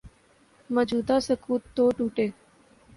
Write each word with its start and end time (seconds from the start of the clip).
موجودہ 0.69 1.15
سکوت 1.27 1.61
تو 1.75 1.83
ٹوٹے۔ 1.97 2.27